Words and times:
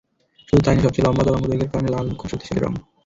শুধু 0.49 0.61
তা-ই 0.61 0.75
নয়, 0.75 0.85
সবচেয়ে 0.85 1.05
লম্বা 1.05 1.23
তরঙ্গদৈর্ঘ্যের 1.25 1.71
কারণে 1.71 1.89
লাল 1.89 2.05
খুব 2.11 2.27
শক্তিশালী 2.31 2.61
রং। 2.61 2.73